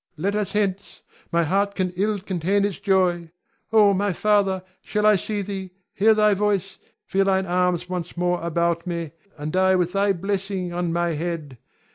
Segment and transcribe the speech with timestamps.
[0.17, 0.23] Ion.
[0.23, 3.29] Let us hence; my heart can ill contain its joy.
[3.71, 8.41] Oh, my father, shall I see thee, hear thy voice, feel thine arms once more
[8.43, 11.59] about me, and die with thy blessing on my head.